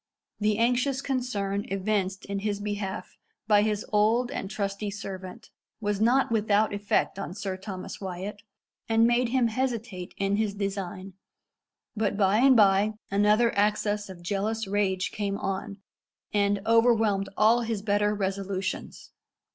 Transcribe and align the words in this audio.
The 0.39 0.57
anxious 0.57 0.99
concern 0.99 1.65
evinced 1.69 2.25
in 2.25 2.39
his 2.39 2.59
behalf 2.59 3.17
by 3.47 3.61
his 3.61 3.85
old 3.93 4.31
and 4.31 4.49
trusty 4.49 4.89
servant 4.89 5.51
was 5.79 6.01
not 6.01 6.31
without 6.31 6.73
effect 6.73 7.19
on 7.19 7.35
Sir 7.35 7.55
Thomas 7.55 8.01
Wyat, 8.01 8.41
and 8.89 9.05
made 9.05 9.29
him 9.29 9.49
hesitate 9.49 10.15
in 10.17 10.37
his 10.37 10.55
design; 10.55 11.13
but 11.95 12.17
by 12.17 12.37
and 12.39 12.57
by 12.57 12.95
another 13.11 13.55
access 13.55 14.09
of 14.09 14.23
jealous 14.23 14.65
rage 14.65 15.11
came 15.11 15.37
on, 15.37 15.77
and 16.33 16.61
overwhelmed 16.65 17.29
all 17.37 17.61
his 17.61 17.83
better 17.83 18.15
resolutions. 18.15 19.11